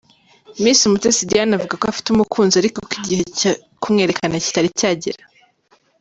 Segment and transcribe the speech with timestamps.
[0.61, 3.51] Miss Umutesi Diane avuga ko afite umukunzi ariko ko igihe cyo
[3.81, 5.21] kumwerekana kitari cyagera.